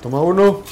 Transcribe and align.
Toma 0.00 0.20
uno. 0.20 0.62